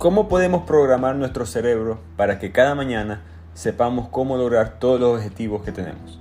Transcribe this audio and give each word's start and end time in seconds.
¿Cómo 0.00 0.28
podemos 0.28 0.62
programar 0.62 1.14
nuestro 1.16 1.44
cerebro 1.44 1.98
para 2.16 2.38
que 2.38 2.52
cada 2.52 2.74
mañana 2.74 3.20
sepamos 3.52 4.08
cómo 4.08 4.38
lograr 4.38 4.78
todos 4.78 4.98
los 4.98 5.18
objetivos 5.18 5.62
que 5.62 5.72
tenemos? 5.72 6.18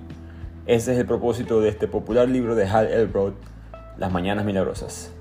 Ese 0.66 0.92
es 0.92 1.00
el 1.00 1.06
propósito 1.06 1.62
de 1.62 1.70
este 1.70 1.88
popular 1.88 2.28
libro 2.28 2.56
de 2.56 2.68
Hal 2.68 2.88
Elrod, 2.88 3.36
Las 3.98 4.12
Mañanas 4.12 4.44
Milagrosas. 4.44 5.14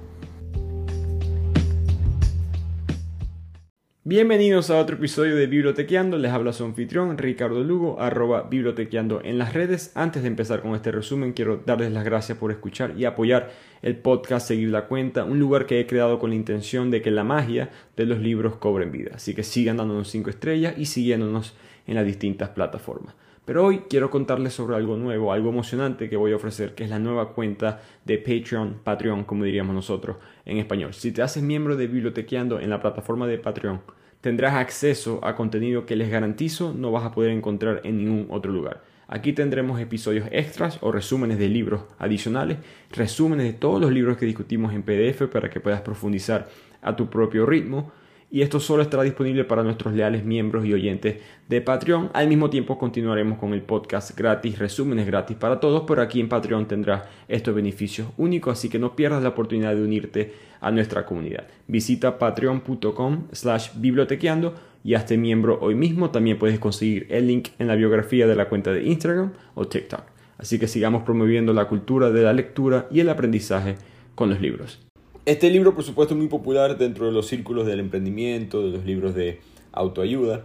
Bienvenidos 4.08 4.70
a 4.70 4.78
otro 4.78 4.96
episodio 4.96 5.36
de 5.36 5.46
Bibliotequeando, 5.46 6.16
les 6.16 6.32
habla 6.32 6.54
su 6.54 6.64
anfitrión 6.64 7.18
Ricardo 7.18 7.62
Lugo, 7.62 8.00
arroba 8.00 8.44
bibliotequeando 8.48 9.20
en 9.22 9.36
las 9.36 9.52
redes. 9.52 9.92
Antes 9.94 10.22
de 10.22 10.28
empezar 10.28 10.62
con 10.62 10.74
este 10.74 10.90
resumen, 10.90 11.34
quiero 11.34 11.58
darles 11.66 11.92
las 11.92 12.06
gracias 12.06 12.38
por 12.38 12.50
escuchar 12.50 12.94
y 12.96 13.04
apoyar 13.04 13.50
el 13.82 13.98
podcast 13.98 14.48
Seguir 14.48 14.70
la 14.70 14.86
Cuenta, 14.86 15.24
un 15.24 15.38
lugar 15.38 15.66
que 15.66 15.78
he 15.78 15.86
creado 15.86 16.18
con 16.18 16.30
la 16.30 16.36
intención 16.36 16.90
de 16.90 17.02
que 17.02 17.10
la 17.10 17.22
magia 17.22 17.68
de 17.98 18.06
los 18.06 18.18
libros 18.18 18.56
cobren 18.56 18.90
vida. 18.90 19.10
Así 19.16 19.34
que 19.34 19.42
sigan 19.42 19.76
dándonos 19.76 20.08
5 20.08 20.30
estrellas 20.30 20.72
y 20.78 20.86
siguiéndonos 20.86 21.54
en 21.86 21.96
las 21.96 22.06
distintas 22.06 22.48
plataformas. 22.48 23.14
Pero 23.48 23.64
hoy 23.64 23.84
quiero 23.88 24.10
contarles 24.10 24.52
sobre 24.52 24.76
algo 24.76 24.98
nuevo, 24.98 25.32
algo 25.32 25.48
emocionante 25.48 26.10
que 26.10 26.18
voy 26.18 26.32
a 26.32 26.36
ofrecer, 26.36 26.74
que 26.74 26.84
es 26.84 26.90
la 26.90 26.98
nueva 26.98 27.32
cuenta 27.32 27.80
de 28.04 28.18
Patreon, 28.18 28.80
Patreon 28.84 29.24
como 29.24 29.44
diríamos 29.44 29.74
nosotros 29.74 30.18
en 30.44 30.58
español. 30.58 30.92
Si 30.92 31.12
te 31.12 31.22
haces 31.22 31.42
miembro 31.42 31.74
de 31.74 31.86
Bibliotequeando 31.86 32.60
en 32.60 32.68
la 32.68 32.78
plataforma 32.78 33.26
de 33.26 33.38
Patreon, 33.38 33.80
tendrás 34.20 34.52
acceso 34.52 35.20
a 35.24 35.34
contenido 35.34 35.86
que 35.86 35.96
les 35.96 36.10
garantizo 36.10 36.74
no 36.74 36.92
vas 36.92 37.04
a 37.06 37.10
poder 37.10 37.30
encontrar 37.30 37.80
en 37.84 37.96
ningún 37.96 38.26
otro 38.28 38.52
lugar. 38.52 38.82
Aquí 39.06 39.32
tendremos 39.32 39.80
episodios 39.80 40.28
extras 40.30 40.76
o 40.82 40.92
resúmenes 40.92 41.38
de 41.38 41.48
libros 41.48 41.84
adicionales, 41.98 42.58
resúmenes 42.90 43.46
de 43.46 43.54
todos 43.54 43.80
los 43.80 43.90
libros 43.90 44.18
que 44.18 44.26
discutimos 44.26 44.74
en 44.74 44.82
PDF 44.82 45.22
para 45.32 45.48
que 45.48 45.60
puedas 45.60 45.80
profundizar 45.80 46.50
a 46.82 46.94
tu 46.96 47.08
propio 47.08 47.46
ritmo 47.46 47.92
y 48.30 48.42
esto 48.42 48.60
solo 48.60 48.82
estará 48.82 49.02
disponible 49.02 49.44
para 49.44 49.62
nuestros 49.62 49.94
leales 49.94 50.24
miembros 50.24 50.66
y 50.66 50.74
oyentes 50.74 51.16
de 51.48 51.60
Patreon. 51.60 52.10
Al 52.12 52.28
mismo 52.28 52.50
tiempo 52.50 52.78
continuaremos 52.78 53.38
con 53.38 53.54
el 53.54 53.62
podcast 53.62 54.16
gratis, 54.16 54.58
resúmenes 54.58 55.06
gratis 55.06 55.36
para 55.36 55.60
todos, 55.60 55.84
pero 55.86 56.02
aquí 56.02 56.20
en 56.20 56.28
Patreon 56.28 56.66
tendrás 56.66 57.04
estos 57.26 57.54
beneficios 57.54 58.08
únicos, 58.16 58.58
así 58.58 58.68
que 58.68 58.78
no 58.78 58.94
pierdas 58.94 59.22
la 59.22 59.30
oportunidad 59.30 59.74
de 59.74 59.82
unirte 59.82 60.34
a 60.60 60.70
nuestra 60.70 61.06
comunidad. 61.06 61.46
Visita 61.66 62.18
patreon.com 62.18 63.28
slash 63.32 63.70
bibliotequeando 63.76 64.54
y 64.84 64.94
hazte 64.94 65.16
miembro 65.16 65.58
hoy 65.60 65.74
mismo. 65.74 66.10
También 66.10 66.38
puedes 66.38 66.58
conseguir 66.58 67.06
el 67.10 67.26
link 67.26 67.48
en 67.58 67.68
la 67.68 67.76
biografía 67.76 68.26
de 68.26 68.36
la 68.36 68.48
cuenta 68.48 68.72
de 68.72 68.84
Instagram 68.84 69.32
o 69.54 69.66
TikTok. 69.66 70.02
Así 70.38 70.58
que 70.58 70.68
sigamos 70.68 71.02
promoviendo 71.02 71.52
la 71.52 71.66
cultura 71.66 72.10
de 72.10 72.22
la 72.22 72.32
lectura 72.32 72.86
y 72.90 73.00
el 73.00 73.08
aprendizaje 73.08 73.76
con 74.14 74.30
los 74.30 74.40
libros. 74.40 74.87
Este 75.26 75.50
libro, 75.50 75.74
por 75.74 75.84
supuesto, 75.84 76.14
es 76.14 76.18
muy 76.18 76.28
popular 76.28 76.78
dentro 76.78 77.06
de 77.06 77.12
los 77.12 77.26
círculos 77.26 77.66
del 77.66 77.80
emprendimiento, 77.80 78.62
de 78.62 78.70
los 78.70 78.84
libros 78.84 79.14
de 79.14 79.40
autoayuda, 79.72 80.44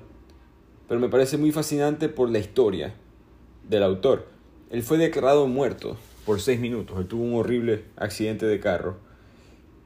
pero 0.88 1.00
me 1.00 1.10
parece 1.10 1.38
muy 1.38 1.52
fascinante 1.52 2.10
por 2.10 2.30
la 2.30 2.40
historia 2.40 2.94
del 3.70 3.84
autor. 3.84 4.28
Él 4.70 4.84
fue 4.84 4.98
declarado 4.98 5.48
muerto 5.48 5.98
por 6.26 6.42
seis 6.42 6.60
minutos, 6.60 6.98
él 7.00 7.08
tuvo 7.08 7.24
un 7.24 7.36
horrible 7.36 7.84
accidente 7.96 8.46
de 8.46 8.60
carro, 8.60 8.98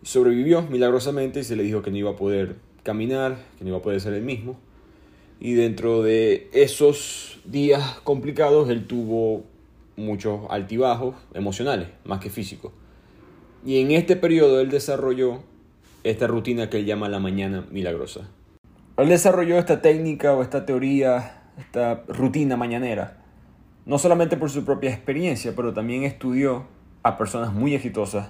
sobrevivió 0.03 0.63
milagrosamente 0.63 1.41
y 1.41 1.43
se 1.43 1.55
le 1.55 1.63
dijo 1.63 1.81
que 1.81 1.91
no 1.91 1.97
iba 1.97 2.11
a 2.11 2.15
poder 2.15 2.55
caminar, 2.83 3.37
que 3.57 3.63
no 3.63 3.69
iba 3.69 3.77
a 3.77 3.81
poder 3.81 4.01
ser 4.01 4.13
el 4.13 4.23
mismo, 4.23 4.57
y 5.39 5.53
dentro 5.53 6.01
de 6.01 6.49
esos 6.53 7.39
días 7.45 7.99
complicados 8.03 8.69
él 8.69 8.87
tuvo 8.87 9.43
muchos 9.95 10.41
altibajos 10.49 11.15
emocionales, 11.33 11.89
más 12.03 12.19
que 12.19 12.29
físicos. 12.29 12.71
Y 13.67 13.81
en 13.81 13.91
este 13.91 14.15
periodo 14.15 14.61
él 14.61 14.69
desarrolló 14.69 15.43
esta 16.05 16.25
rutina 16.25 16.69
que 16.69 16.77
él 16.77 16.85
llama 16.85 17.09
la 17.09 17.19
mañana 17.19 17.65
milagrosa. 17.69 18.21
Él 18.95 19.09
desarrolló 19.09 19.59
esta 19.59 19.81
técnica 19.81 20.31
o 20.31 20.41
esta 20.41 20.65
teoría, 20.65 21.41
esta 21.57 22.01
rutina 22.07 22.55
mañanera, 22.55 23.17
no 23.85 23.97
solamente 23.99 24.37
por 24.37 24.49
su 24.49 24.63
propia 24.63 24.89
experiencia, 24.89 25.51
pero 25.53 25.73
también 25.73 26.05
estudió 26.05 26.65
a 27.03 27.17
personas 27.17 27.51
muy 27.51 27.75
exitosas, 27.75 28.29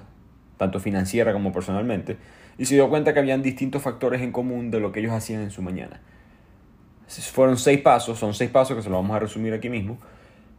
tanto 0.58 0.80
financiera 0.80 1.34
como 1.34 1.54
personalmente, 1.54 2.18
y 2.58 2.66
se 2.66 2.74
dio 2.74 2.90
cuenta 2.90 3.14
que 3.14 3.20
habían 3.20 3.44
distintos 3.44 3.84
factores 3.84 4.24
en 4.24 4.32
común 4.32 4.72
de 4.72 4.80
lo 4.80 4.92
que 4.92 5.02
ellos 5.02 5.12
hacían 5.12 5.44
en 5.44 5.52
su 5.52 5.62
mañana. 5.62 6.02
Fueron 7.32 7.60
seis 7.60 7.80
pasos, 7.82 8.18
son 8.18 8.34
seis 8.34 8.50
pasos 8.50 8.76
que 8.76 8.82
se 8.82 8.90
los 8.90 8.98
vamos 8.98 9.16
a 9.16 9.20
resumir 9.20 9.54
aquí 9.54 9.70
mismo, 9.70 10.00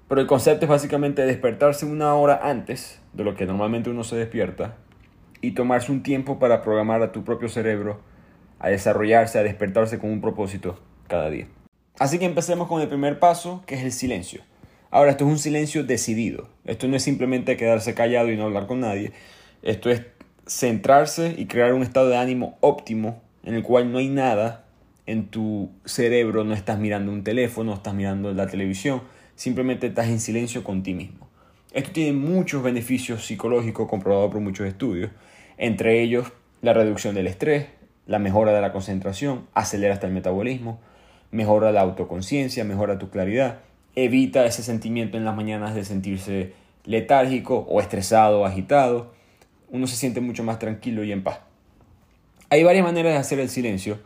pero 0.08 0.20
el 0.20 0.26
concepto 0.26 0.64
es 0.64 0.70
básicamente 0.70 1.24
despertarse 1.26 1.86
una 1.86 2.14
hora 2.14 2.40
antes 2.42 3.00
de 3.12 3.24
lo 3.24 3.36
que 3.36 3.46
normalmente 3.46 3.90
uno 3.90 4.04
se 4.04 4.16
despierta 4.16 4.76
y 5.40 5.52
tomarse 5.52 5.92
un 5.92 6.02
tiempo 6.02 6.38
para 6.38 6.62
programar 6.62 7.02
a 7.02 7.12
tu 7.12 7.24
propio 7.24 7.48
cerebro 7.48 8.00
a 8.58 8.70
desarrollarse, 8.70 9.38
a 9.38 9.42
despertarse 9.42 9.98
con 9.98 10.10
un 10.10 10.20
propósito 10.20 10.80
cada 11.06 11.30
día. 11.30 11.46
Así 11.98 12.18
que 12.18 12.24
empecemos 12.24 12.68
con 12.68 12.80
el 12.80 12.88
primer 12.88 13.18
paso, 13.18 13.62
que 13.66 13.74
es 13.74 13.82
el 13.82 13.92
silencio. 13.92 14.42
Ahora, 14.90 15.10
esto 15.10 15.26
es 15.26 15.30
un 15.30 15.38
silencio 15.38 15.84
decidido. 15.84 16.48
Esto 16.64 16.88
no 16.88 16.96
es 16.96 17.02
simplemente 17.02 17.56
quedarse 17.56 17.94
callado 17.94 18.32
y 18.32 18.36
no 18.36 18.44
hablar 18.44 18.66
con 18.66 18.80
nadie. 18.80 19.12
Esto 19.62 19.90
es 19.90 20.02
centrarse 20.46 21.34
y 21.36 21.46
crear 21.46 21.74
un 21.74 21.82
estado 21.82 22.08
de 22.08 22.16
ánimo 22.16 22.56
óptimo 22.60 23.20
en 23.44 23.54
el 23.54 23.62
cual 23.62 23.92
no 23.92 23.98
hay 23.98 24.08
nada 24.08 24.64
en 25.06 25.28
tu 25.28 25.70
cerebro, 25.84 26.44
no 26.44 26.54
estás 26.54 26.78
mirando 26.78 27.12
un 27.12 27.24
teléfono, 27.24 27.70
no 27.70 27.76
estás 27.76 27.94
mirando 27.94 28.32
la 28.32 28.46
televisión, 28.46 29.02
simplemente 29.38 29.86
estás 29.86 30.08
en 30.08 30.18
silencio 30.18 30.64
con 30.64 30.82
ti 30.82 30.94
mismo. 30.94 31.28
Esto 31.72 31.92
tiene 31.92 32.12
muchos 32.12 32.60
beneficios 32.60 33.24
psicológicos 33.24 33.88
comprobados 33.88 34.32
por 34.32 34.40
muchos 34.40 34.66
estudios, 34.66 35.12
entre 35.58 36.02
ellos 36.02 36.32
la 36.60 36.72
reducción 36.72 37.14
del 37.14 37.28
estrés, 37.28 37.66
la 38.08 38.18
mejora 38.18 38.52
de 38.52 38.60
la 38.60 38.72
concentración, 38.72 39.46
acelera 39.54 39.94
hasta 39.94 40.08
el 40.08 40.12
metabolismo, 40.12 40.80
mejora 41.30 41.70
la 41.70 41.82
autoconciencia, 41.82 42.64
mejora 42.64 42.98
tu 42.98 43.10
claridad, 43.10 43.60
evita 43.94 44.44
ese 44.44 44.64
sentimiento 44.64 45.16
en 45.16 45.24
las 45.24 45.36
mañanas 45.36 45.76
de 45.76 45.84
sentirse 45.84 46.52
letárgico 46.84 47.58
o 47.58 47.80
estresado 47.80 48.44
agitado, 48.44 49.12
uno 49.70 49.86
se 49.86 49.94
siente 49.94 50.20
mucho 50.20 50.42
más 50.42 50.58
tranquilo 50.58 51.04
y 51.04 51.12
en 51.12 51.22
paz. 51.22 51.38
Hay 52.50 52.64
varias 52.64 52.84
maneras 52.84 53.12
de 53.12 53.18
hacer 53.20 53.38
el 53.38 53.50
silencio. 53.50 54.00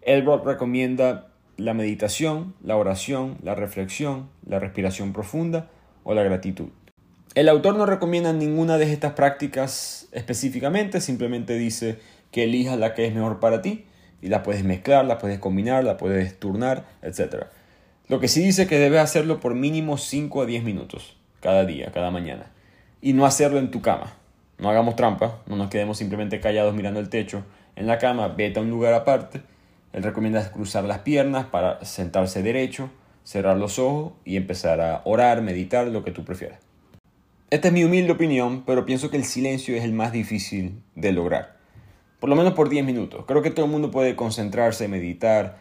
Elrod 0.00 0.44
recomienda 0.44 1.28
la 1.62 1.74
meditación, 1.74 2.54
la 2.62 2.76
oración, 2.76 3.38
la 3.42 3.54
reflexión, 3.54 4.28
la 4.46 4.58
respiración 4.58 5.12
profunda 5.12 5.68
o 6.02 6.14
la 6.14 6.22
gratitud. 6.22 6.68
El 7.34 7.48
autor 7.48 7.76
no 7.76 7.86
recomienda 7.86 8.32
ninguna 8.32 8.78
de 8.78 8.92
estas 8.92 9.12
prácticas 9.12 10.08
específicamente, 10.12 11.00
simplemente 11.00 11.54
dice 11.54 11.98
que 12.30 12.44
elijas 12.44 12.78
la 12.78 12.94
que 12.94 13.06
es 13.06 13.14
mejor 13.14 13.40
para 13.40 13.62
ti 13.62 13.86
y 14.20 14.28
la 14.28 14.42
puedes 14.42 14.64
mezclar, 14.64 15.04
la 15.04 15.18
puedes 15.18 15.38
combinar, 15.38 15.84
la 15.84 15.96
puedes 15.96 16.38
turnar, 16.38 16.84
etc. 17.00 17.46
Lo 18.08 18.20
que 18.20 18.28
sí 18.28 18.42
dice 18.42 18.66
que 18.66 18.78
debes 18.78 19.00
hacerlo 19.00 19.40
por 19.40 19.54
mínimo 19.54 19.96
5 19.96 20.42
a 20.42 20.46
10 20.46 20.64
minutos 20.64 21.16
cada 21.40 21.64
día, 21.64 21.90
cada 21.92 22.10
mañana. 22.10 22.46
Y 23.00 23.14
no 23.14 23.24
hacerlo 23.24 23.58
en 23.58 23.70
tu 23.70 23.80
cama. 23.80 24.12
No 24.58 24.68
hagamos 24.68 24.96
trampa, 24.96 25.40
no 25.46 25.56
nos 25.56 25.70
quedemos 25.70 25.98
simplemente 25.98 26.40
callados 26.40 26.74
mirando 26.74 27.00
el 27.00 27.08
techo 27.08 27.44
en 27.74 27.86
la 27.86 27.98
cama, 27.98 28.28
vete 28.28 28.58
a 28.58 28.62
un 28.62 28.70
lugar 28.70 28.94
aparte 28.94 29.40
él 29.92 30.02
recomienda 30.02 30.50
cruzar 30.50 30.84
las 30.84 31.00
piernas 31.00 31.46
para 31.46 31.84
sentarse 31.84 32.42
derecho, 32.42 32.90
cerrar 33.24 33.56
los 33.56 33.78
ojos 33.78 34.14
y 34.24 34.36
empezar 34.36 34.80
a 34.80 35.02
orar, 35.04 35.42
meditar, 35.42 35.86
lo 35.88 36.02
que 36.02 36.12
tú 36.12 36.24
prefieras. 36.24 36.60
Esta 37.50 37.68
es 37.68 37.74
mi 37.74 37.84
humilde 37.84 38.12
opinión, 38.12 38.64
pero 38.64 38.86
pienso 38.86 39.10
que 39.10 39.18
el 39.18 39.24
silencio 39.24 39.76
es 39.76 39.84
el 39.84 39.92
más 39.92 40.12
difícil 40.12 40.82
de 40.94 41.12
lograr. 41.12 41.56
Por 42.18 42.30
lo 42.30 42.36
menos 42.36 42.54
por 42.54 42.70
10 42.70 42.84
minutos. 42.84 43.24
Creo 43.26 43.42
que 43.42 43.50
todo 43.50 43.66
el 43.66 43.70
mundo 43.70 43.90
puede 43.90 44.16
concentrarse, 44.16 44.88
meditar, 44.88 45.58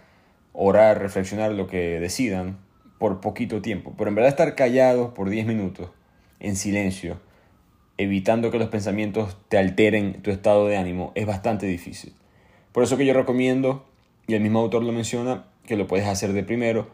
orar, 0.53 1.01
reflexionar 1.01 1.51
lo 1.51 1.67
que 1.67 1.99
decidan 1.99 2.59
por 2.97 3.19
poquito 3.19 3.61
tiempo. 3.61 3.93
Pero 3.97 4.09
en 4.09 4.15
verdad 4.15 4.29
estar 4.29 4.55
callados 4.55 5.11
por 5.13 5.29
10 5.29 5.45
minutos, 5.45 5.89
en 6.39 6.55
silencio, 6.55 7.19
evitando 7.97 8.51
que 8.51 8.59
los 8.59 8.69
pensamientos 8.69 9.37
te 9.49 9.57
alteren 9.57 10.21
tu 10.21 10.31
estado 10.31 10.67
de 10.67 10.77
ánimo, 10.77 11.11
es 11.15 11.25
bastante 11.25 11.65
difícil. 11.65 12.13
Por 12.71 12.83
eso 12.83 12.95
que 12.95 13.05
yo 13.05 13.13
recomiendo 13.13 13.90
y 14.31 14.35
el 14.35 14.41
mismo 14.41 14.59
autor 14.59 14.83
lo 14.83 14.93
menciona 14.93 15.43
que 15.65 15.75
lo 15.75 15.87
puedes 15.87 16.07
hacer 16.07 16.31
de 16.31 16.43
primero 16.43 16.87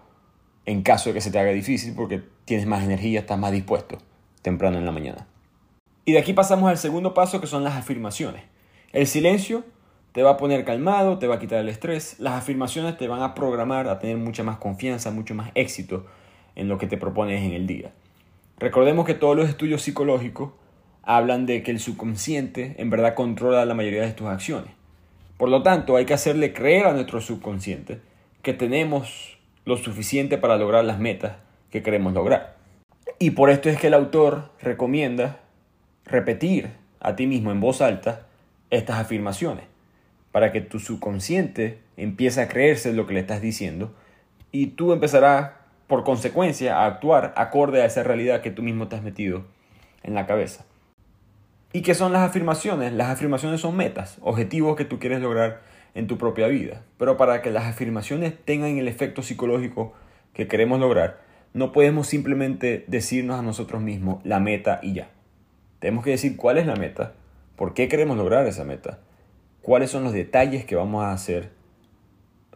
en 0.65 0.81
caso 0.81 1.09
de 1.09 1.13
que 1.13 1.21
se 1.21 1.29
te 1.29 1.37
haga 1.37 1.51
difícil 1.51 1.93
porque 1.95 2.23
tienes 2.45 2.65
más 2.65 2.83
energía, 2.83 3.19
estás 3.19 3.37
más 3.37 3.51
dispuesto 3.51 3.99
temprano 4.41 4.79
en 4.79 4.85
la 4.85 4.91
mañana. 4.91 5.27
Y 6.03 6.13
de 6.13 6.19
aquí 6.19 6.33
pasamos 6.33 6.67
al 6.67 6.79
segundo 6.79 7.13
paso 7.13 7.39
que 7.39 7.45
son 7.45 7.63
las 7.63 7.75
afirmaciones. 7.75 8.41
El 8.91 9.05
silencio 9.05 9.65
te 10.13 10.23
va 10.23 10.31
a 10.31 10.37
poner 10.37 10.65
calmado, 10.65 11.19
te 11.19 11.27
va 11.27 11.35
a 11.35 11.39
quitar 11.39 11.59
el 11.59 11.69
estrés. 11.69 12.19
Las 12.19 12.33
afirmaciones 12.33 12.97
te 12.97 13.07
van 13.07 13.21
a 13.21 13.35
programar 13.35 13.87
a 13.87 13.99
tener 13.99 14.17
mucha 14.17 14.41
más 14.41 14.57
confianza, 14.57 15.11
mucho 15.11 15.35
más 15.35 15.51
éxito 15.53 16.07
en 16.55 16.67
lo 16.67 16.79
que 16.79 16.87
te 16.87 16.97
propones 16.97 17.43
en 17.43 17.51
el 17.51 17.67
día. 17.67 17.91
Recordemos 18.57 19.05
que 19.05 19.13
todos 19.13 19.37
los 19.37 19.47
estudios 19.47 19.83
psicológicos 19.83 20.53
hablan 21.03 21.45
de 21.45 21.61
que 21.61 21.69
el 21.69 21.79
subconsciente 21.79 22.73
en 22.79 22.89
verdad 22.89 23.13
controla 23.13 23.63
la 23.63 23.75
mayoría 23.75 24.01
de 24.01 24.13
tus 24.13 24.25
acciones. 24.25 24.76
Por 25.37 25.49
lo 25.49 25.61
tanto, 25.61 25.95
hay 25.95 26.05
que 26.05 26.15
hacerle 26.15 26.53
creer 26.53 26.87
a 26.87 26.93
nuestro 26.93 27.21
subconsciente 27.21 28.01
que 28.41 28.53
tenemos 28.53 29.37
lo 29.65 29.77
suficiente 29.77 30.37
para 30.37 30.57
lograr 30.57 30.83
las 30.83 30.99
metas 30.99 31.37
que 31.69 31.83
queremos 31.83 32.13
lograr. 32.13 32.55
Y 33.19 33.31
por 33.31 33.49
esto 33.49 33.69
es 33.69 33.79
que 33.79 33.87
el 33.87 33.93
autor 33.93 34.51
recomienda 34.61 35.39
repetir 36.05 36.71
a 36.99 37.15
ti 37.15 37.27
mismo 37.27 37.51
en 37.51 37.59
voz 37.59 37.81
alta 37.81 38.27
estas 38.69 38.99
afirmaciones, 38.99 39.65
para 40.31 40.51
que 40.51 40.61
tu 40.61 40.79
subconsciente 40.79 41.79
empieza 41.97 42.43
a 42.43 42.47
creerse 42.47 42.93
lo 42.93 43.05
que 43.05 43.13
le 43.13 43.19
estás 43.19 43.41
diciendo 43.41 43.93
y 44.51 44.67
tú 44.67 44.93
empezarás 44.93 45.51
por 45.87 46.03
consecuencia 46.03 46.77
a 46.77 46.85
actuar 46.85 47.33
acorde 47.37 47.81
a 47.81 47.85
esa 47.85 48.03
realidad 48.03 48.41
que 48.41 48.51
tú 48.51 48.61
mismo 48.61 48.87
te 48.87 48.95
has 48.95 49.03
metido 49.03 49.45
en 50.03 50.15
la 50.15 50.25
cabeza. 50.25 50.65
¿Y 51.73 51.81
qué 51.81 51.95
son 51.95 52.13
las 52.13 52.21
afirmaciones? 52.21 52.93
Las 52.93 53.09
afirmaciones 53.09 53.59
son 53.59 53.75
metas, 53.75 54.17
objetivos 54.21 54.77
que 54.77 54.85
tú 54.85 54.99
quieres 54.99 55.21
lograr 55.21 55.61
en 55.95 56.07
tu 56.07 56.17
propia 56.17 56.47
vida. 56.47 56.83
Pero 56.97 57.17
para 57.17 57.41
que 57.41 57.51
las 57.51 57.65
afirmaciones 57.65 58.33
tengan 58.45 58.77
el 58.77 58.87
efecto 58.87 59.21
psicológico 59.21 59.93
que 60.33 60.47
queremos 60.47 60.79
lograr, 60.79 61.19
no 61.53 61.73
podemos 61.73 62.07
simplemente 62.07 62.85
decirnos 62.87 63.37
a 63.37 63.41
nosotros 63.41 63.81
mismos 63.81 64.23
la 64.23 64.39
meta 64.39 64.79
y 64.81 64.93
ya. 64.93 65.09
Tenemos 65.79 66.05
que 66.05 66.11
decir 66.11 66.37
cuál 66.37 66.57
es 66.57 66.65
la 66.65 66.75
meta, 66.75 67.13
por 67.57 67.73
qué 67.73 67.89
queremos 67.89 68.15
lograr 68.15 68.47
esa 68.47 68.63
meta, 68.63 68.99
cuáles 69.61 69.91
son 69.91 70.05
los 70.05 70.13
detalles 70.13 70.63
que 70.63 70.75
vamos 70.75 71.03
a 71.03 71.11
hacer 71.11 71.51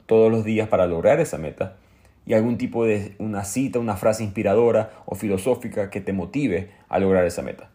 todos 0.06 0.32
los 0.32 0.46
días 0.46 0.70
para 0.70 0.88
lograr 0.88 1.20
esa 1.20 1.38
meta 1.38 1.76
y 2.26 2.34
algún 2.34 2.58
tipo 2.58 2.86
de 2.86 3.16
una 3.20 3.44
cita, 3.44 3.78
una 3.80 3.98
frase 3.98 4.24
inspiradora 4.24 4.92
o 5.06 5.16
filosófica 5.16 5.90
que 5.90 6.00
te 6.00 6.14
motive 6.14 6.72
a 6.88 6.98
lograr 7.00 7.26
esa 7.26 7.42
meta. 7.42 7.72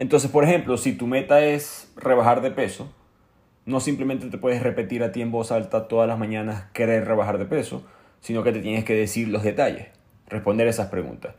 Entonces, 0.00 0.30
por 0.30 0.44
ejemplo, 0.44 0.78
si 0.78 0.94
tu 0.94 1.06
meta 1.06 1.44
es 1.44 1.92
rebajar 1.94 2.40
de 2.40 2.50
peso, 2.50 2.90
no 3.66 3.80
simplemente 3.80 4.30
te 4.30 4.38
puedes 4.38 4.62
repetir 4.62 5.02
a 5.02 5.12
ti 5.12 5.20
en 5.20 5.30
voz 5.30 5.52
alta 5.52 5.88
todas 5.88 6.08
las 6.08 6.18
mañanas 6.18 6.64
querer 6.72 7.06
rebajar 7.06 7.36
de 7.36 7.44
peso, 7.44 7.84
sino 8.22 8.42
que 8.42 8.52
te 8.52 8.60
tienes 8.60 8.86
que 8.86 8.94
decir 8.94 9.28
los 9.28 9.42
detalles, 9.42 9.88
responder 10.26 10.68
esas 10.68 10.86
preguntas. 10.86 11.34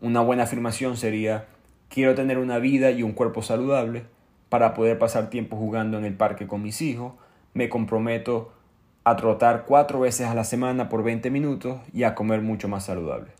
Una 0.00 0.22
buena 0.22 0.44
afirmación 0.44 0.96
sería, 0.96 1.44
quiero 1.90 2.14
tener 2.14 2.38
una 2.38 2.58
vida 2.58 2.90
y 2.90 3.02
un 3.02 3.12
cuerpo 3.12 3.42
saludable 3.42 4.04
para 4.48 4.72
poder 4.72 4.98
pasar 4.98 5.28
tiempo 5.28 5.58
jugando 5.58 5.98
en 5.98 6.06
el 6.06 6.14
parque 6.14 6.46
con 6.46 6.62
mis 6.62 6.80
hijos, 6.80 7.12
me 7.52 7.68
comprometo 7.68 8.50
a 9.04 9.16
trotar 9.16 9.66
cuatro 9.66 10.00
veces 10.00 10.26
a 10.26 10.34
la 10.34 10.44
semana 10.44 10.88
por 10.88 11.02
20 11.02 11.30
minutos 11.30 11.82
y 11.92 12.04
a 12.04 12.14
comer 12.14 12.40
mucho 12.40 12.66
más 12.66 12.86
saludable. 12.86 13.32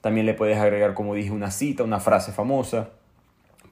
También 0.00 0.24
le 0.24 0.32
puedes 0.32 0.56
agregar, 0.56 0.94
como 0.94 1.12
dije, 1.12 1.30
una 1.30 1.50
cita, 1.50 1.84
una 1.84 2.00
frase 2.00 2.32
famosa. 2.32 2.88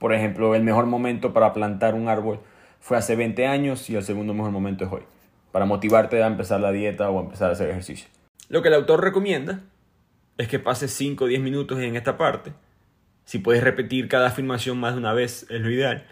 Por 0.05 0.13
ejemplo, 0.13 0.55
el 0.55 0.63
mejor 0.63 0.85
momento 0.85 1.33
para 1.33 1.55
plantar 1.55 1.95
un 1.95 2.11
árbol 2.11 2.39
fue 2.79 2.99
hace 2.99 3.17
20 3.17 3.47
años 3.47 3.89
y 3.89 3.97
el 3.97 4.05
segundo 4.05 4.35
mejor 4.35 4.51
momento 4.51 4.85
es 4.85 4.93
hoy, 4.93 5.01
para 5.51 5.65
motivarte 5.65 6.23
a 6.23 6.27
empezar 6.27 6.61
la 6.61 6.73
dieta 6.73 7.09
o 7.09 7.19
a 7.19 7.23
empezar 7.23 7.49
a 7.49 7.55
hacer 7.55 7.71
ejercicio. 7.71 8.07
Lo 8.51 8.61
que 8.61 8.69
el 8.69 8.75
autor 8.75 9.03
recomienda 9.03 9.63
es 10.37 10.47
que 10.47 10.59
pases 10.59 10.93
5 10.93 11.25
o 11.25 11.27
10 11.27 11.41
minutos 11.41 11.79
en 11.79 11.97
esta 11.97 12.19
parte. 12.19 12.53
Si 13.25 13.39
puedes 13.39 13.65
repetir 13.65 14.07
cada 14.09 14.27
afirmación 14.27 14.79
más 14.79 14.93
de 14.93 14.99
una 14.99 15.15
vez 15.15 15.47
es 15.49 15.63
lo 15.63 15.71
ideal. 15.71 16.07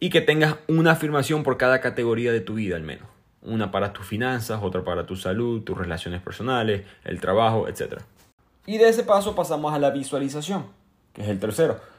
Y 0.00 0.08
que 0.08 0.22
tengas 0.22 0.56
una 0.66 0.92
afirmación 0.92 1.42
por 1.42 1.58
cada 1.58 1.82
categoría 1.82 2.32
de 2.32 2.40
tu 2.40 2.54
vida 2.54 2.76
al 2.76 2.84
menos. 2.84 3.06
Una 3.42 3.70
para 3.70 3.92
tus 3.92 4.06
finanzas, 4.06 4.60
otra 4.62 4.82
para 4.82 5.04
tu 5.04 5.14
salud, 5.14 5.60
tus 5.60 5.76
relaciones 5.76 6.22
personales, 6.22 6.86
el 7.04 7.20
trabajo, 7.20 7.68
etc. 7.68 8.00
Y 8.64 8.78
de 8.78 8.88
ese 8.88 9.02
paso 9.02 9.34
pasamos 9.34 9.74
a 9.74 9.78
la 9.78 9.90
visualización, 9.90 10.64
que 11.12 11.20
es 11.20 11.28
el 11.28 11.38
tercero. 11.38 11.95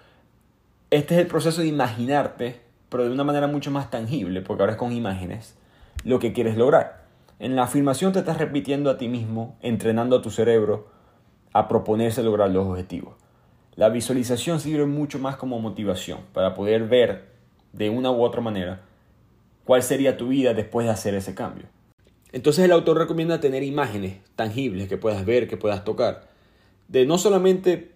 Este 0.89 1.15
es 1.15 1.19
el 1.19 1.27
proceso 1.27 1.59
de 1.59 1.67
imaginarte, 1.67 2.61
pero 2.87 3.03
de 3.03 3.11
una 3.11 3.25
manera 3.25 3.47
mucho 3.47 3.71
más 3.71 3.91
tangible, 3.91 4.41
porque 4.41 4.63
ahora 4.63 4.71
es 4.71 4.79
con 4.79 4.93
imágenes, 4.93 5.57
lo 6.05 6.19
que 6.19 6.31
quieres 6.31 6.55
lograr. 6.55 7.03
En 7.39 7.57
la 7.57 7.63
afirmación 7.63 8.13
te 8.13 8.19
estás 8.19 8.37
repitiendo 8.37 8.89
a 8.89 8.97
ti 8.97 9.09
mismo, 9.09 9.57
entrenando 9.61 10.15
a 10.15 10.21
tu 10.21 10.31
cerebro 10.31 10.87
a 11.51 11.67
proponerse 11.67 12.23
lograr 12.23 12.51
los 12.51 12.65
objetivos. 12.65 13.15
La 13.75 13.89
visualización 13.89 14.61
sirve 14.61 14.85
mucho 14.85 15.19
más 15.19 15.35
como 15.35 15.59
motivación, 15.59 16.19
para 16.31 16.53
poder 16.53 16.87
ver 16.87 17.25
de 17.73 17.89
una 17.89 18.09
u 18.09 18.23
otra 18.23 18.39
manera 18.39 18.79
cuál 19.65 19.83
sería 19.83 20.15
tu 20.15 20.29
vida 20.29 20.53
después 20.53 20.85
de 20.85 20.93
hacer 20.93 21.15
ese 21.15 21.35
cambio. 21.35 21.65
Entonces 22.31 22.63
el 22.63 22.71
autor 22.71 22.97
recomienda 22.97 23.41
tener 23.41 23.61
imágenes 23.61 24.19
tangibles 24.37 24.87
que 24.87 24.95
puedas 24.95 25.25
ver, 25.25 25.49
que 25.49 25.57
puedas 25.57 25.83
tocar, 25.83 26.29
de 26.87 27.05
no 27.05 27.17
solamente 27.17 27.91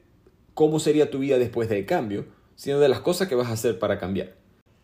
cómo 0.54 0.80
sería 0.80 1.10
tu 1.10 1.20
vida 1.20 1.38
después 1.38 1.70
del 1.70 1.86
cambio, 1.86 2.26
sino 2.62 2.78
de 2.78 2.90
las 2.90 3.00
cosas 3.00 3.28
que 3.28 3.34
vas 3.34 3.48
a 3.48 3.54
hacer 3.54 3.80
para 3.80 3.98
cambiar. 3.98 4.36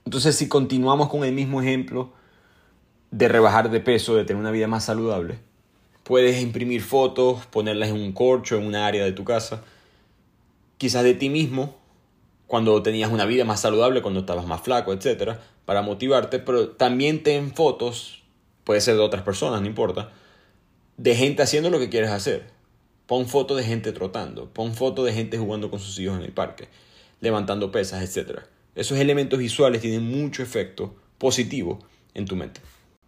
Entonces 0.04 0.36
si 0.36 0.48
continuamos 0.48 1.10
con 1.10 1.24
el 1.24 1.32
mismo 1.32 1.62
ejemplo 1.62 2.12
de 3.12 3.28
rebajar 3.28 3.70
de 3.70 3.80
peso, 3.80 4.16
de 4.16 4.26
tener 4.26 4.42
una 4.42 4.50
vida 4.50 4.68
más 4.68 4.86
saludable, 4.86 5.38
puedes 6.02 6.42
imprimir 6.42 6.82
fotos, 6.82 7.46
ponerlas 7.46 7.90
en 7.90 7.98
un 7.98 8.14
corcho, 8.14 8.58
en 8.58 8.66
una 8.66 8.88
área 8.88 9.06
de 9.06 9.12
tu 9.12 9.24
casa, 9.24 9.62
quizás 10.80 11.04
de 11.04 11.14
ti 11.14 11.30
mismo, 11.30 11.76
cuando 12.48 12.82
tenías 12.82 13.12
una 13.12 13.26
vida 13.26 13.46
más 13.46 13.60
saludable, 13.60 14.02
cuando 14.02 14.22
estabas 14.22 14.48
más 14.48 14.62
flaco, 14.62 14.92
etcétera, 14.92 15.40
para 15.66 15.84
motivarte, 15.84 16.40
pero 16.40 16.70
también 16.70 17.22
ten 17.22 17.54
fotos, 17.54 18.24
puede 18.64 18.82
ser 18.82 18.96
de 18.96 19.02
otras 19.02 19.22
personas, 19.22 19.62
no 19.62 19.68
importa, 19.68 20.10
de 20.98 21.16
gente 21.16 21.44
haciendo 21.44 21.70
lo 21.70 21.78
que 21.78 21.90
quieres 21.90 22.10
hacer. 22.10 22.48
Pon 23.06 23.28
fotos 23.28 23.56
de 23.56 23.64
gente 23.64 23.92
trotando, 23.92 24.52
pon 24.52 24.74
fotos 24.74 25.06
de 25.06 25.14
gente 25.14 25.38
jugando 25.38 25.70
con 25.70 25.80
sus 25.80 26.00
hijos 26.00 26.18
en 26.18 26.24
el 26.24 26.32
parque, 26.32 26.70
levantando 27.20 27.72
pesas, 27.72 28.04
etcétera. 28.04 28.48
Esos 28.76 29.00
elementos 29.00 29.40
visuales 29.40 29.82
tienen 29.82 30.04
mucho 30.04 30.44
efecto 30.44 30.96
positivo 31.18 31.80
en 32.14 32.26
tu 32.26 32.36
mente. 32.36 32.62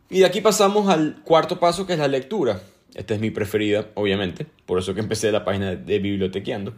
Y 0.09 0.19
de 0.19 0.25
aquí 0.25 0.41
pasamos 0.41 0.89
al 0.89 1.21
cuarto 1.23 1.59
paso 1.59 1.85
que 1.85 1.93
es 1.93 1.99
la 1.99 2.07
lectura. 2.07 2.61
Esta 2.95 3.13
es 3.13 3.19
mi 3.19 3.29
preferida, 3.29 3.87
obviamente, 3.93 4.47
por 4.65 4.79
eso 4.79 4.95
que 4.95 5.01
empecé 5.01 5.31
la 5.31 5.45
página 5.45 5.75
de 5.75 5.99
bibliotequeando. 5.99 6.73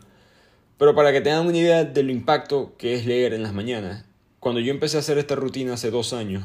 Pero 0.77 0.95
para 0.95 1.13
que 1.13 1.21
tengan 1.21 1.47
una 1.47 1.57
idea 1.57 1.85
del 1.85 2.09
impacto 2.09 2.73
que 2.77 2.95
es 2.95 3.05
leer 3.05 3.33
en 3.33 3.43
las 3.43 3.53
mañanas, 3.53 4.03
cuando 4.39 4.59
yo 4.59 4.71
empecé 4.71 4.97
a 4.97 5.01
hacer 5.01 5.17
esta 5.17 5.35
rutina 5.35 5.73
hace 5.73 5.91
dos 5.91 6.11
años, 6.11 6.43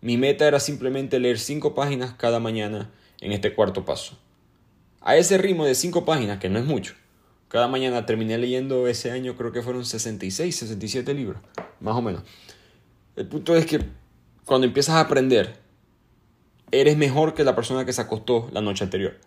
mi 0.00 0.18
meta 0.18 0.46
era 0.46 0.60
simplemente 0.60 1.18
leer 1.18 1.38
cinco 1.38 1.74
páginas 1.74 2.12
cada 2.14 2.40
mañana 2.40 2.90
en 3.20 3.32
este 3.32 3.54
cuarto 3.54 3.86
paso. 3.86 4.18
A 5.00 5.16
ese 5.16 5.38
ritmo 5.38 5.64
de 5.64 5.74
cinco 5.74 6.04
páginas, 6.04 6.38
que 6.38 6.50
no 6.50 6.58
es 6.58 6.66
mucho, 6.66 6.94
cada 7.54 7.68
mañana 7.68 8.04
terminé 8.04 8.36
leyendo 8.36 8.88
ese 8.88 9.12
año, 9.12 9.36
creo 9.36 9.52
que 9.52 9.62
fueron 9.62 9.84
66, 9.84 10.56
67 10.56 11.14
libros, 11.14 11.40
más 11.78 11.94
o 11.94 12.02
menos. 12.02 12.24
El 13.14 13.28
punto 13.28 13.54
es 13.54 13.64
que 13.64 13.78
cuando 14.44 14.66
empiezas 14.66 14.96
a 14.96 15.00
aprender, 15.02 15.60
eres 16.72 16.96
mejor 16.96 17.32
que 17.32 17.44
la 17.44 17.54
persona 17.54 17.84
que 17.84 17.92
se 17.92 18.00
acostó 18.00 18.50
la 18.52 18.60
noche 18.60 18.82
anterior. 18.82 19.20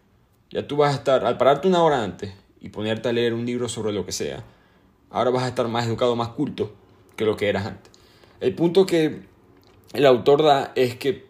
Ya 0.50 0.68
tú 0.68 0.76
vas 0.76 0.94
a 0.94 0.98
estar, 0.98 1.26
al 1.26 1.38
pararte 1.38 1.70
una 1.70 1.82
hora 1.82 2.04
antes 2.04 2.34
y 2.60 2.68
ponerte 2.68 3.08
a 3.08 3.14
leer 3.14 3.34
un 3.34 3.46
libro 3.46 3.70
sobre 3.70 3.94
lo 3.94 4.06
que 4.06 4.12
sea, 4.12 4.44
ahora 5.10 5.30
vas 5.30 5.44
a 5.44 5.48
estar 5.48 5.70
más 5.70 5.88
educado, 5.88 6.18
más 6.18 6.28
culto 6.28 6.76
que 7.16 7.24
lo 7.24 7.38
que 7.38 7.48
eras 7.48 7.66
antes. 7.66 7.94
El 8.42 8.54
punto 8.56 8.86
que 8.86 9.22
el 9.94 10.06
autor 10.06 10.44
da 10.44 10.74
es 10.76 10.98
que 10.98 11.26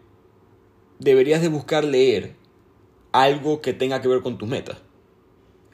deberías 0.98 1.42
de 1.42 1.48
buscar 1.48 1.84
leer 1.84 2.34
algo 3.12 3.60
que 3.60 3.72
tenga 3.72 4.02
que 4.02 4.08
ver 4.08 4.20
con 4.20 4.36
tus 4.36 4.48
metas, 4.48 4.78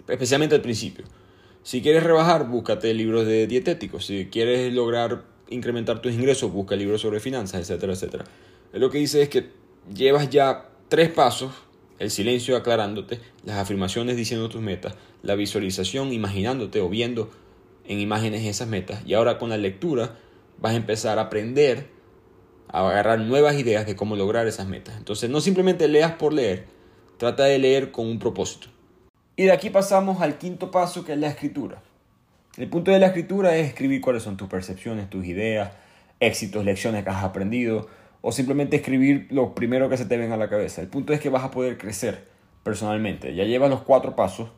especialmente 0.07 0.54
al 0.54 0.61
principio. 0.61 1.07
Si 1.64 1.80
quieres 1.80 2.02
rebajar, 2.02 2.47
búscate 2.47 2.92
libros 2.92 3.26
de 3.26 3.47
dietéticos. 3.47 4.04
Si 4.04 4.26
quieres 4.26 4.71
lograr 4.75 5.25
incrementar 5.49 6.02
tus 6.02 6.12
ingresos, 6.12 6.52
busca 6.52 6.76
libros 6.76 7.00
sobre 7.00 7.21
finanzas, 7.21 7.62
etcétera, 7.62 7.94
etcétera. 7.94 8.25
Lo 8.75 8.90
que 8.90 8.99
dice 8.99 9.23
es 9.23 9.30
que 9.30 9.49
llevas 9.94 10.28
ya 10.28 10.68
tres 10.90 11.09
pasos 11.09 11.52
el 11.99 12.11
silencio 12.11 12.59
aclarándote, 12.59 13.18
las 13.47 13.56
afirmaciones 13.56 14.14
diciendo 14.14 14.50
tus 14.50 14.61
metas, 14.61 14.94
la 15.23 15.37
visualización 15.37 16.12
imaginándote 16.12 16.83
o 16.83 16.90
viendo 16.90 17.30
en 17.87 17.99
imágenes 17.99 18.44
esas 18.44 18.68
metas. 18.68 19.02
Y 19.06 19.14
ahora 19.14 19.38
con 19.38 19.49
la 19.49 19.56
lectura 19.56 20.18
vas 20.59 20.75
a 20.75 20.76
empezar 20.76 21.18
a 21.18 21.23
aprender 21.23 21.88
a 22.68 22.87
agarrar 22.87 23.21
nuevas 23.21 23.59
ideas 23.59 23.87
de 23.87 23.97
cómo 23.97 24.16
lograr 24.16 24.47
esas 24.47 24.68
metas. 24.68 24.99
Entonces 24.99 25.30
no 25.30 25.40
simplemente 25.40 25.88
leas 25.88 26.12
por 26.12 26.35
leer, 26.35 26.66
trata 27.16 27.44
de 27.44 27.59
leer 27.59 27.90
con 27.90 28.06
un 28.06 28.18
propósito. 28.18 28.74
Y 29.37 29.45
de 29.45 29.53
aquí 29.53 29.71
pasamos 29.71 30.21
al 30.21 30.38
quinto 30.38 30.71
paso 30.71 31.05
que 31.05 31.12
es 31.12 31.19
la 31.19 31.29
escritura. 31.29 31.83
El 32.57 32.69
punto 32.69 32.93
de 32.93 33.00
la 33.00 33.07
escritura 33.07 33.57
es 33.57 33.67
escribir 33.67 34.00
cuáles 34.00 34.23
son 34.23 34.37
tus 34.37 34.49
percepciones, 34.49 35.11
tus 35.11 35.26
ideas, 35.26 35.73
éxitos, 36.21 36.64
lecciones 36.64 37.03
que 37.03 37.11
has 37.11 37.25
aprendido, 37.25 37.88
o 38.21 38.31
simplemente 38.33 38.76
escribir 38.76 39.26
lo 39.31 39.55
primero 39.55 39.88
que 39.88 39.97
se 39.97 40.07
te 40.07 40.17
venga 40.17 40.35
a 40.35 40.38
la 40.38 40.49
cabeza. 40.49 40.81
El 40.81 40.88
punto 40.88 41.12
es 41.12 41.21
que 41.21 41.31
vas 41.31 41.43
a 41.43 41.50
poder 41.50 41.76
crecer 41.79 42.25
personalmente. 42.62 43.35
Ya 43.35 43.45
llevas 43.45 43.71
los 43.71 43.83
cuatro 43.83 44.14
pasos, 44.14 44.50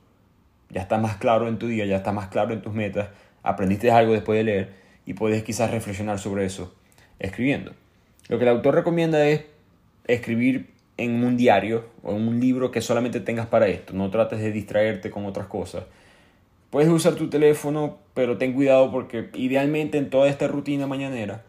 ya 0.70 0.82
está 0.82 0.98
más 0.98 1.16
claro 1.16 1.48
en 1.48 1.58
tu 1.58 1.68
día, 1.68 1.86
ya 1.86 1.96
está 1.96 2.12
más 2.12 2.28
claro 2.28 2.52
en 2.52 2.60
tus 2.60 2.74
metas, 2.74 3.08
aprendiste 3.42 3.90
algo 3.90 4.12
después 4.12 4.36
de 4.38 4.44
leer 4.44 4.74
y 5.06 5.14
puedes 5.14 5.42
quizás 5.42 5.70
reflexionar 5.70 6.18
sobre 6.18 6.44
eso 6.44 6.74
escribiendo. 7.18 7.72
Lo 8.28 8.38
que 8.38 8.44
el 8.44 8.50
autor 8.50 8.74
recomienda 8.74 9.26
es 9.26 9.44
escribir 10.06 10.75
en 10.96 11.24
un 11.24 11.36
diario 11.36 11.84
o 12.02 12.12
en 12.12 12.26
un 12.26 12.40
libro 12.40 12.70
que 12.70 12.80
solamente 12.80 13.20
tengas 13.20 13.46
para 13.46 13.68
esto. 13.68 13.92
No 13.92 14.10
trates 14.10 14.40
de 14.40 14.52
distraerte 14.52 15.10
con 15.10 15.26
otras 15.26 15.46
cosas. 15.46 15.84
Puedes 16.70 16.88
usar 16.88 17.14
tu 17.14 17.28
teléfono, 17.28 17.98
pero 18.14 18.38
ten 18.38 18.52
cuidado 18.52 18.90
porque 18.90 19.30
idealmente 19.34 19.98
en 19.98 20.10
toda 20.10 20.28
esta 20.28 20.48
rutina 20.48 20.86
mañanera 20.86 21.44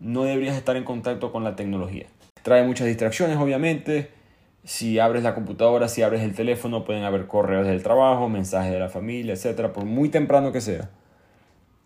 no 0.00 0.24
deberías 0.24 0.56
estar 0.56 0.76
en 0.76 0.84
contacto 0.84 1.32
con 1.32 1.44
la 1.44 1.56
tecnología. 1.56 2.06
Trae 2.42 2.64
muchas 2.64 2.86
distracciones, 2.86 3.36
obviamente. 3.38 4.10
Si 4.64 4.98
abres 4.98 5.22
la 5.22 5.34
computadora, 5.34 5.88
si 5.88 6.02
abres 6.02 6.22
el 6.22 6.34
teléfono, 6.34 6.84
pueden 6.84 7.04
haber 7.04 7.26
correos 7.26 7.66
del 7.66 7.82
trabajo, 7.82 8.28
mensajes 8.28 8.72
de 8.72 8.78
la 8.78 8.88
familia, 8.88 9.34
etc. 9.34 9.68
Por 9.72 9.84
muy 9.84 10.08
temprano 10.08 10.52
que 10.52 10.60
sea, 10.60 10.90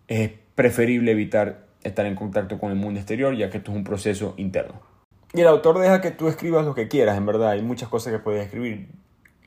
es 0.06 0.30
preferible 0.54 1.12
evitar 1.12 1.66
estar 1.82 2.06
en 2.06 2.14
contacto 2.14 2.58
con 2.58 2.70
el 2.70 2.76
mundo 2.76 3.00
exterior, 3.00 3.36
ya 3.36 3.50
que 3.50 3.58
esto 3.58 3.70
es 3.70 3.76
un 3.76 3.84
proceso 3.84 4.34
interno. 4.36 4.87
Y 5.34 5.42
el 5.42 5.46
autor 5.48 5.78
deja 5.78 6.00
que 6.00 6.10
tú 6.10 6.28
escribas 6.28 6.64
lo 6.64 6.74
que 6.74 6.88
quieras, 6.88 7.18
en 7.18 7.26
verdad. 7.26 7.50
Hay 7.50 7.62
muchas 7.62 7.88
cosas 7.88 8.12
que 8.12 8.18
puedes 8.18 8.44
escribir. 8.44 8.88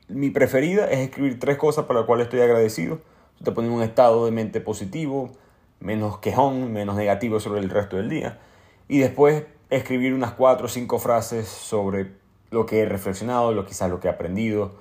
Mi 0.08 0.30
preferida 0.30 0.86
es 0.86 1.00
escribir 1.00 1.40
tres 1.40 1.56
cosas 1.56 1.86
por 1.86 1.96
las 1.96 2.04
cuales 2.04 2.26
estoy 2.26 2.40
agradecido. 2.40 3.00
Te 3.42 3.50
pone 3.50 3.68
un 3.68 3.82
estado 3.82 4.24
de 4.24 4.30
mente 4.30 4.60
positivo, 4.60 5.32
menos 5.80 6.18
quejón, 6.18 6.72
menos 6.72 6.94
negativo 6.94 7.40
sobre 7.40 7.60
el 7.60 7.68
resto 7.68 7.96
del 7.96 8.08
día. 8.08 8.38
Y 8.86 8.98
después 8.98 9.44
escribir 9.70 10.14
unas 10.14 10.32
cuatro 10.32 10.66
o 10.66 10.68
cinco 10.68 11.00
frases 11.00 11.48
sobre 11.48 12.12
lo 12.50 12.66
que 12.66 12.80
he 12.80 12.84
reflexionado, 12.84 13.52
lo, 13.52 13.64
quizás 13.64 13.90
lo 13.90 13.98
que 13.98 14.06
he 14.06 14.10
aprendido, 14.10 14.74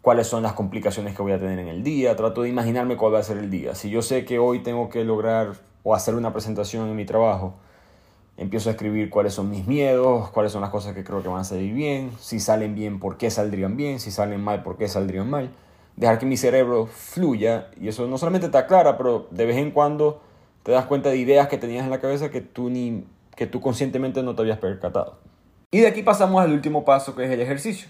cuáles 0.00 0.28
son 0.28 0.42
las 0.42 0.54
complicaciones 0.54 1.14
que 1.14 1.20
voy 1.20 1.32
a 1.32 1.38
tener 1.38 1.58
en 1.58 1.68
el 1.68 1.82
día. 1.82 2.16
Trato 2.16 2.42
de 2.42 2.48
imaginarme 2.48 2.96
cuál 2.96 3.12
va 3.12 3.18
a 3.18 3.22
ser 3.22 3.36
el 3.36 3.50
día. 3.50 3.74
Si 3.74 3.90
yo 3.90 4.00
sé 4.00 4.24
que 4.24 4.38
hoy 4.38 4.60
tengo 4.60 4.88
que 4.88 5.04
lograr 5.04 5.54
o 5.82 5.94
hacer 5.94 6.14
una 6.14 6.32
presentación 6.32 6.88
en 6.88 6.96
mi 6.96 7.04
trabajo, 7.04 7.56
empiezo 8.36 8.68
a 8.68 8.72
escribir 8.72 9.10
cuáles 9.10 9.34
son 9.34 9.50
mis 9.50 9.66
miedos, 9.66 10.30
cuáles 10.30 10.52
son 10.52 10.60
las 10.60 10.70
cosas 10.70 10.94
que 10.94 11.04
creo 11.04 11.22
que 11.22 11.28
van 11.28 11.40
a 11.40 11.44
salir 11.44 11.72
bien, 11.72 12.12
si 12.20 12.40
salen 12.40 12.74
bien, 12.74 13.00
por 13.00 13.16
qué 13.16 13.30
saldrían 13.30 13.76
bien, 13.76 13.98
si 13.98 14.10
salen 14.10 14.40
mal, 14.40 14.62
por 14.62 14.76
qué 14.76 14.88
saldrían 14.88 15.28
mal. 15.28 15.50
Dejar 15.96 16.18
que 16.18 16.26
mi 16.26 16.36
cerebro 16.36 16.86
fluya 16.86 17.68
y 17.80 17.88
eso 17.88 18.06
no 18.06 18.18
solamente 18.18 18.48
te 18.48 18.58
aclara, 18.58 18.98
pero 18.98 19.28
de 19.30 19.46
vez 19.46 19.56
en 19.56 19.70
cuando 19.70 20.20
te 20.62 20.72
das 20.72 20.84
cuenta 20.84 21.08
de 21.08 21.16
ideas 21.16 21.48
que 21.48 21.58
tenías 21.58 21.84
en 21.84 21.90
la 21.90 22.00
cabeza 22.00 22.30
que 22.30 22.42
tú, 22.42 22.68
ni, 22.68 23.04
que 23.34 23.46
tú 23.46 23.60
conscientemente 23.60 24.22
no 24.22 24.34
te 24.34 24.42
habías 24.42 24.58
percatado. 24.58 25.18
Y 25.70 25.80
de 25.80 25.86
aquí 25.86 26.02
pasamos 26.02 26.42
al 26.42 26.52
último 26.52 26.84
paso 26.84 27.14
que 27.14 27.24
es 27.24 27.30
el 27.30 27.40
ejercicio. 27.40 27.88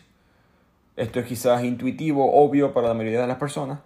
Esto 0.96 1.20
es 1.20 1.26
quizás 1.26 1.64
intuitivo, 1.64 2.32
obvio 2.32 2.72
para 2.72 2.88
la 2.88 2.94
mayoría 2.94 3.20
de 3.20 3.26
las 3.26 3.36
personas, 3.36 3.80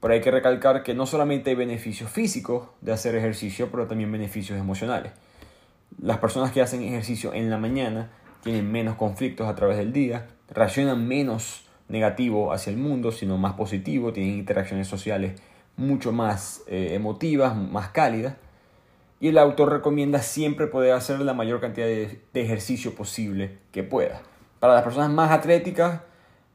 pero 0.00 0.14
hay 0.14 0.20
que 0.20 0.30
recalcar 0.30 0.82
que 0.82 0.94
no 0.94 1.06
solamente 1.06 1.50
hay 1.50 1.56
beneficios 1.56 2.10
físicos 2.10 2.68
de 2.80 2.92
hacer 2.92 3.14
ejercicio, 3.14 3.70
pero 3.70 3.86
también 3.86 4.10
beneficios 4.10 4.58
emocionales. 4.58 5.12
Las 6.00 6.18
personas 6.18 6.52
que 6.52 6.60
hacen 6.60 6.82
ejercicio 6.82 7.32
en 7.34 7.50
la 7.50 7.58
mañana 7.58 8.10
tienen 8.42 8.70
menos 8.70 8.96
conflictos 8.96 9.48
a 9.48 9.54
través 9.54 9.78
del 9.78 9.92
día, 9.92 10.28
reaccionan 10.50 11.06
menos 11.06 11.64
negativo 11.88 12.52
hacia 12.52 12.70
el 12.70 12.76
mundo, 12.76 13.12
sino 13.12 13.38
más 13.38 13.54
positivo, 13.54 14.12
tienen 14.12 14.38
interacciones 14.38 14.86
sociales 14.86 15.40
mucho 15.76 16.12
más 16.12 16.62
eh, 16.66 16.90
emotivas, 16.92 17.56
más 17.56 17.88
cálidas. 17.88 18.34
Y 19.20 19.28
el 19.28 19.38
autor 19.38 19.72
recomienda 19.72 20.20
siempre 20.20 20.66
poder 20.66 20.92
hacer 20.92 21.20
la 21.20 21.34
mayor 21.34 21.60
cantidad 21.60 21.86
de, 21.86 22.20
ejercicio 22.34 22.94
posible 22.94 23.58
que 23.72 23.82
pueda. 23.82 24.20
Para 24.60 24.74
las 24.74 24.82
personas 24.82 25.10
más 25.10 25.32
atléticas, 25.32 26.02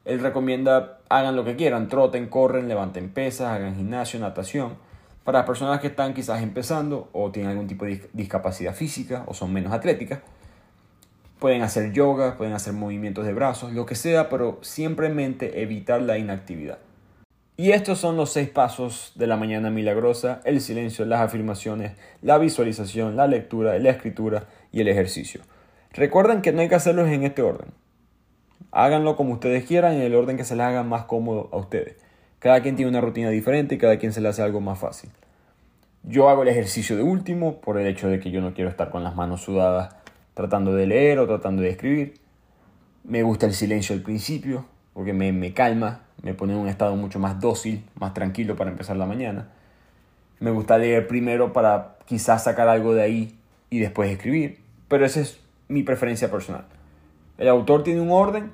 él 0.04 0.20
recomienda 0.20 1.00
hagan 1.08 1.36
lo 1.36 1.44
que 1.44 1.56
quieran, 1.56 1.88
troten, 1.88 2.28
corren, 2.28 2.68
levanten 2.68 3.10
pesas, 3.10 3.48
hagan 3.48 3.76
gimnasio, 3.76 4.18
natación. 4.20 4.76
Para 5.24 5.46
personas 5.46 5.80
que 5.80 5.86
están 5.86 6.12
quizás 6.12 6.42
empezando 6.42 7.08
o 7.12 7.30
tienen 7.32 7.52
algún 7.52 7.66
tipo 7.66 7.86
de 7.86 8.08
discapacidad 8.12 8.74
física 8.74 9.24
o 9.26 9.32
son 9.32 9.52
menos 9.54 9.72
atléticas, 9.72 10.20
pueden 11.38 11.62
hacer 11.62 11.92
yoga, 11.92 12.36
pueden 12.36 12.52
hacer 12.52 12.74
movimientos 12.74 13.24
de 13.24 13.32
brazos, 13.32 13.72
lo 13.72 13.86
que 13.86 13.94
sea, 13.94 14.28
pero 14.28 14.58
simplemente 14.60 15.62
evitar 15.62 16.02
la 16.02 16.18
inactividad. 16.18 16.78
Y 17.56 17.70
estos 17.70 17.98
son 17.98 18.16
los 18.16 18.32
seis 18.32 18.50
pasos 18.50 19.12
de 19.14 19.26
la 19.26 19.36
mañana 19.36 19.70
milagrosa, 19.70 20.40
el 20.44 20.60
silencio, 20.60 21.04
las 21.06 21.20
afirmaciones, 21.20 21.92
la 22.20 22.36
visualización, 22.36 23.16
la 23.16 23.26
lectura, 23.26 23.78
la 23.78 23.90
escritura 23.90 24.44
y 24.72 24.80
el 24.80 24.88
ejercicio. 24.88 25.40
Recuerden 25.92 26.42
que 26.42 26.52
no 26.52 26.60
hay 26.60 26.68
que 26.68 26.74
hacerlos 26.74 27.08
en 27.08 27.22
este 27.22 27.42
orden. 27.42 27.68
Háganlo 28.72 29.16
como 29.16 29.34
ustedes 29.34 29.64
quieran 29.64 29.94
en 29.94 30.02
el 30.02 30.14
orden 30.16 30.36
que 30.36 30.44
se 30.44 30.56
les 30.56 30.66
haga 30.66 30.82
más 30.82 31.04
cómodo 31.04 31.48
a 31.52 31.56
ustedes. 31.56 32.03
Cada 32.44 32.60
quien 32.60 32.76
tiene 32.76 32.90
una 32.90 33.00
rutina 33.00 33.30
diferente 33.30 33.74
y 33.74 33.78
cada 33.78 33.96
quien 33.96 34.12
se 34.12 34.20
le 34.20 34.28
hace 34.28 34.42
algo 34.42 34.60
más 34.60 34.78
fácil. 34.78 35.08
Yo 36.02 36.28
hago 36.28 36.42
el 36.42 36.48
ejercicio 36.48 36.94
de 36.94 37.02
último 37.02 37.58
por 37.62 37.78
el 37.78 37.86
hecho 37.86 38.06
de 38.06 38.20
que 38.20 38.30
yo 38.30 38.42
no 38.42 38.52
quiero 38.52 38.68
estar 38.68 38.90
con 38.90 39.02
las 39.02 39.16
manos 39.16 39.40
sudadas 39.40 39.96
tratando 40.34 40.74
de 40.74 40.86
leer 40.86 41.18
o 41.20 41.26
tratando 41.26 41.62
de 41.62 41.70
escribir. 41.70 42.20
Me 43.02 43.22
gusta 43.22 43.46
el 43.46 43.54
silencio 43.54 43.94
al 43.94 44.02
principio 44.02 44.66
porque 44.92 45.14
me, 45.14 45.32
me 45.32 45.54
calma, 45.54 46.02
me 46.20 46.34
pone 46.34 46.52
en 46.52 46.58
un 46.58 46.68
estado 46.68 46.94
mucho 46.96 47.18
más 47.18 47.40
dócil, 47.40 47.82
más 47.94 48.12
tranquilo 48.12 48.56
para 48.56 48.70
empezar 48.70 48.98
la 48.98 49.06
mañana. 49.06 49.48
Me 50.38 50.50
gusta 50.50 50.76
leer 50.76 51.08
primero 51.08 51.54
para 51.54 51.96
quizás 52.04 52.44
sacar 52.44 52.68
algo 52.68 52.92
de 52.92 53.04
ahí 53.04 53.38
y 53.70 53.78
después 53.78 54.10
escribir, 54.10 54.58
pero 54.88 55.06
esa 55.06 55.20
es 55.20 55.40
mi 55.68 55.82
preferencia 55.82 56.30
personal. 56.30 56.66
El 57.38 57.48
autor 57.48 57.84
tiene 57.84 58.02
un 58.02 58.10
orden 58.10 58.50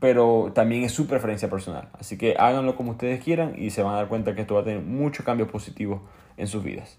pero 0.00 0.50
también 0.54 0.82
es 0.82 0.92
su 0.92 1.06
preferencia 1.06 1.48
personal. 1.48 1.90
Así 1.92 2.16
que 2.18 2.34
háganlo 2.38 2.74
como 2.74 2.92
ustedes 2.92 3.22
quieran 3.22 3.54
y 3.56 3.70
se 3.70 3.82
van 3.82 3.94
a 3.94 3.96
dar 3.98 4.08
cuenta 4.08 4.34
que 4.34 4.40
esto 4.40 4.54
va 4.54 4.62
a 4.62 4.64
tener 4.64 4.82
muchos 4.82 5.24
cambios 5.24 5.50
positivos 5.50 6.00
en 6.36 6.46
sus 6.48 6.64
vidas. 6.64 6.98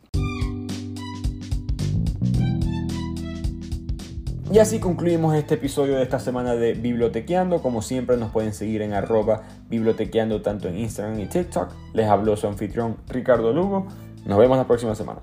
Y 4.53 4.59
así 4.59 4.79
concluimos 4.79 5.33
este 5.33 5.55
episodio 5.55 5.95
de 5.95 6.03
esta 6.03 6.19
semana 6.19 6.55
de 6.55 6.73
Bibliotequeando. 6.73 7.61
Como 7.61 7.81
siempre 7.81 8.17
nos 8.17 8.31
pueden 8.31 8.53
seguir 8.53 8.81
en 8.81 8.93
arroba 8.93 9.43
bibliotequeando 9.69 10.41
tanto 10.41 10.67
en 10.67 10.77
Instagram 10.77 11.17
y 11.21 11.27
TikTok. 11.27 11.71
Les 11.93 12.07
habló 12.07 12.35
su 12.35 12.47
anfitrión 12.47 12.97
Ricardo 13.07 13.53
Lugo. 13.53 13.87
Nos 14.25 14.37
vemos 14.37 14.57
la 14.57 14.67
próxima 14.67 14.93
semana. 14.93 15.21